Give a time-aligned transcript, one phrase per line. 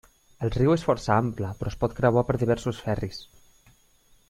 [0.45, 3.21] El riu és força ample, però es pot creuar per diversos ferris.